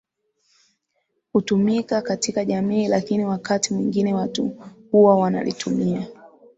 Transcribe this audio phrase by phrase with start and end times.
[1.33, 4.57] hutumika katika jamii lakini wakati mwingine watu
[4.91, 6.07] huwa wanalitumia